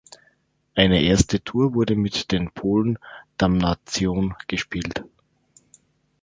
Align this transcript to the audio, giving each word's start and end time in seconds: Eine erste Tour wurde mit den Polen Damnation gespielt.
Eine 0.73 0.99
erste 1.03 1.43
Tour 1.43 1.75
wurde 1.75 1.95
mit 1.95 2.31
den 2.31 2.49
Polen 2.49 2.97
Damnation 3.37 4.33
gespielt. 4.47 5.03